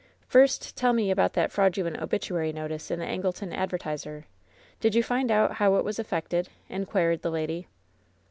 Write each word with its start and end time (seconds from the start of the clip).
"First, 0.25 0.75
tell 0.75 0.93
me 0.93 1.11
about 1.11 1.33
that 1.33 1.51
fraudulent 1.51 2.01
obituary 2.01 2.51
notice 2.51 2.89
in 2.89 2.97
the 2.97 3.05
Angleton 3.05 3.53
Advertiser. 3.55 4.25
Did 4.79 4.95
you 4.95 5.03
find 5.03 5.29
out 5.29 5.57
how 5.57 5.75
it 5.75 5.85
was 5.85 5.99
effected?" 5.99 6.49
inquired 6.69 7.21
the 7.21 7.29
lady. 7.29 7.67